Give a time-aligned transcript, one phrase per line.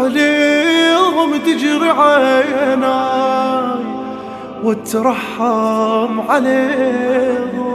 [0.00, 3.84] عليهم تجري عيناي
[4.64, 7.70] واترحم عليهم.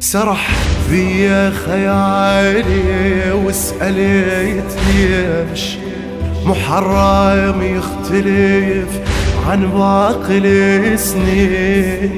[0.00, 0.48] سرح
[0.90, 5.76] في خيالي وسألت ليش
[6.46, 8.90] محرم يختلف
[9.48, 12.10] عن باقي السنين.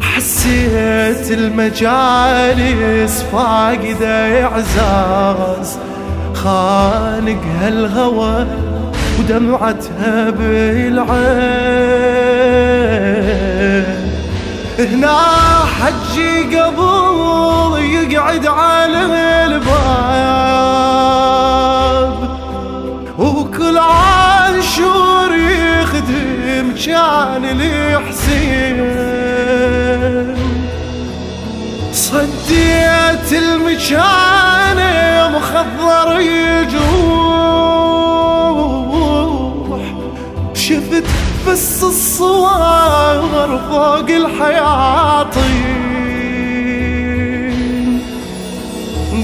[0.00, 5.78] حسيت المجالس فاقدة إعزاز
[6.44, 8.46] خانق هالهوى
[9.18, 11.20] ودمعتها بالعين.
[14.78, 15.18] هنا
[15.80, 19.00] حجي قبل يقعد على
[19.44, 19.70] الباب
[23.18, 28.76] وكل عاشور يخدم كان الحسين
[31.92, 34.29] صديت المكان
[35.60, 36.80] مخضر يجوح
[40.54, 41.04] شفت
[41.48, 45.60] بس الصور فوق الحياطين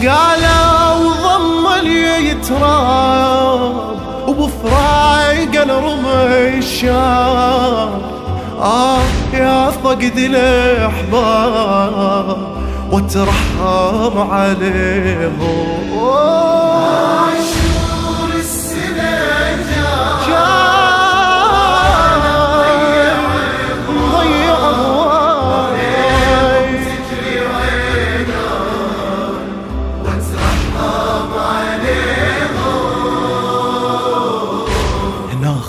[0.09, 1.67] قالوا ضم
[2.21, 3.75] يتراب
[4.29, 7.91] وبفراق الرمي الشام
[8.63, 9.03] آه
[9.35, 11.37] يا فقد الأحباب
[12.93, 15.76] وترحم عليهم.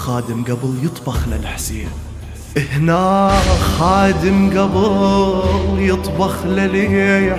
[0.07, 1.89] خادم قبل يطبخ للحسين.
[2.57, 3.31] هنا
[3.79, 7.31] خادم قبل يطبخ للي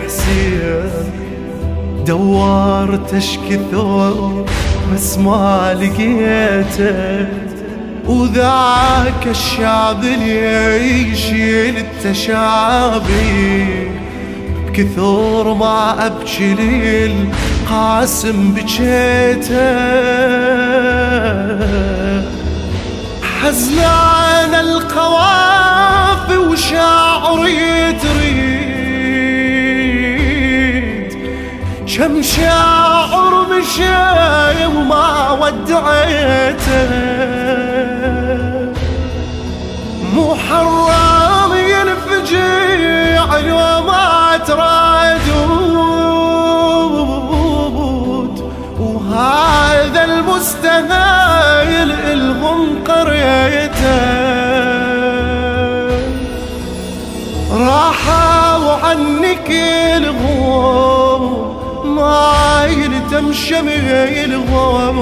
[2.09, 4.45] حسين دورت اشكثر
[4.93, 7.27] بس ما لقيته.
[8.07, 13.67] وذاك الشعب اللي يشيل التشابي
[14.75, 19.79] كثر ما أبكي للقاسم بجيته
[23.23, 28.68] حزنان القوافي وشاعري تريد
[31.99, 36.91] كم شاعر مشى وما ودعيته.
[40.15, 45.39] مو حرام ينفجع لو ما ترادود
[48.81, 54.19] وهذا المستهايل إلهم قريته.
[57.53, 59.51] راحوا عنك
[63.19, 64.99] يلتم شميلهم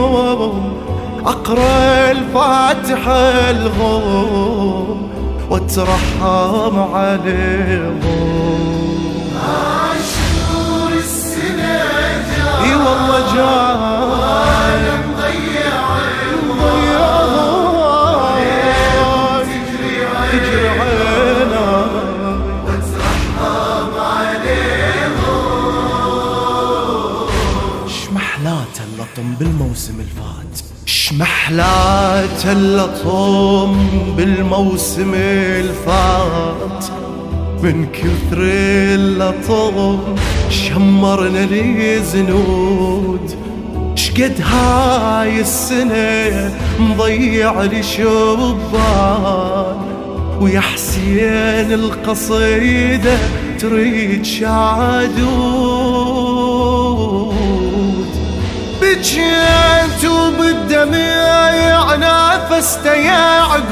[1.27, 5.09] أقرأ الفاتحة الغوم
[5.51, 8.56] واترحم عليهم.
[31.47, 33.77] شمحلات اللطم
[34.17, 36.85] بالموسم الفات.
[37.63, 38.39] من كثر
[38.95, 39.99] اللطم
[40.51, 43.35] شمرنا لي زنود
[43.95, 49.77] شقد هاي السنة مضيع لي شبان
[50.41, 53.19] ويا حسين القصيدة
[53.59, 56.26] تريد شادود
[58.97, 63.67] بجيت وبالدمع نافست يعقوب.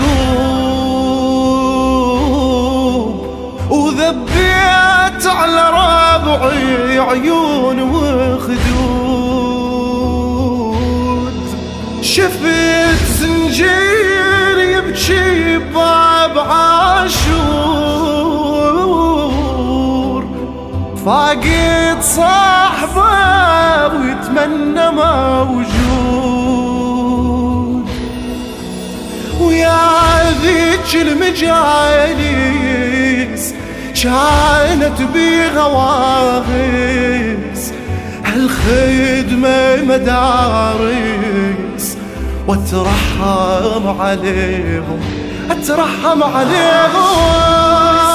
[3.70, 8.64] وذبيت على ربعي عيون وخدود.
[12.02, 17.73] شفت زنجير يبكي باب عاشور.
[21.04, 25.84] فاقد صاحبه ويتمنى موجود.
[29.40, 32.34] ويا ذيك المجالس
[34.02, 36.42] كانت بيها واغس
[38.24, 41.06] هالخدمة مدارس.
[42.48, 45.00] واترحم عليهم
[45.50, 48.13] اترحم عليهم.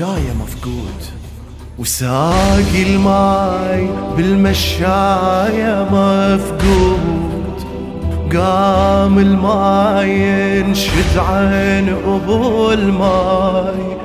[0.00, 1.02] المشاية مفقود.
[1.78, 7.64] وساقي الماي بالمشاية مفقود.
[8.36, 13.96] قام الماي ينشد عين ابو الماي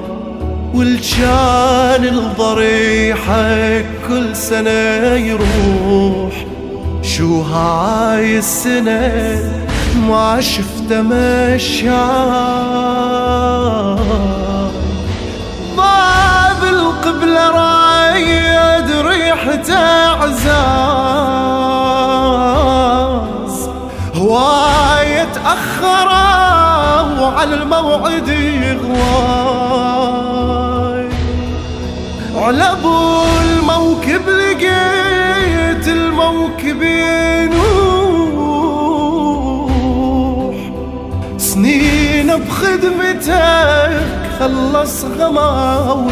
[0.73, 6.45] والجان الضريحة كل سنة يروح.
[7.01, 9.61] شو هاي السنة؟
[10.07, 12.90] ما شفت مشاي
[27.41, 29.09] وعلى الموعد يغواي
[32.35, 37.61] على ابو الموكب لقيت الموكب ينوح.
[41.37, 44.01] سنين بخدمتك
[44.39, 46.11] خلص غماولاي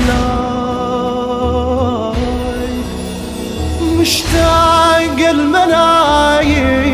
[3.99, 6.89] مشتاق المنايك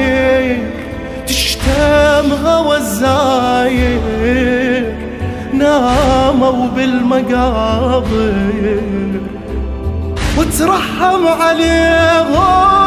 [6.45, 8.01] رموا بالمقابر
[10.37, 12.84] وترحم عليهم